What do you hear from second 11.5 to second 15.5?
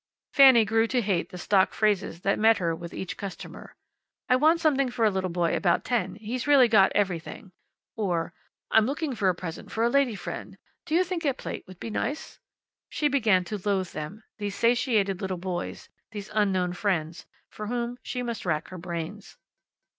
would be nice?" She began to loathe them these satiated little